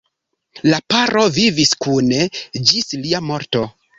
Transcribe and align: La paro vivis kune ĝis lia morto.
La 0.71 0.79
paro 0.93 1.25
vivis 1.35 1.73
kune 1.85 2.21
ĝis 2.71 2.91
lia 3.05 3.23
morto. 3.29 3.63